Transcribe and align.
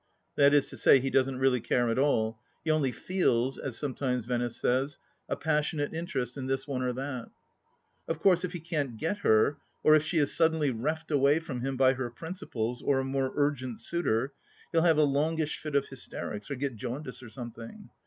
That 0.35 0.55
is 0.55 0.65
to 0.69 0.77
say, 0.77 0.99
he 0.99 1.11
doesn't 1.11 1.37
really 1.37 1.61
care 1.61 1.87
at 1.89 1.99
all: 1.99 2.39
he 2.65 2.71
only 2.71 2.91
feels, 2.91 3.59
as 3.59 3.77
sometimes 3.77 4.25
Venice 4.25 4.55
says, 4.57 4.97
a 5.29 5.35
passionate 5.35 5.93
interest 5.93 6.37
in 6.37 6.47
this 6.47 6.67
one 6.67 6.81
or 6.81 6.91
that. 6.93 7.29
Of 8.07 8.17
course 8.19 8.43
if 8.43 8.53
he 8.53 8.59
can't 8.59 8.97
get 8.97 9.19
her, 9.19 9.57
or 9.83 9.93
if 9.93 10.01
she 10.01 10.17
is 10.17 10.33
suddenly 10.35 10.71
reft 10.71 11.11
away 11.11 11.37
from 11.37 11.61
him 11.61 11.77
by 11.77 11.93
her 11.93 12.09
principles 12.09 12.81
or 12.81 12.97
a 12.99 13.03
more 13.05 13.31
urgent 13.35 13.79
suitor, 13.79 14.33
he'll 14.71 14.81
have 14.81 14.97
a 14.97 15.03
longish 15.03 15.59
fit 15.59 15.75
of 15.75 15.89
hysterics 15.89 16.49
or 16.49 16.55
get 16.55 16.77
jaundice 16.77 17.21
or 17.21 17.29
something. 17.29 17.91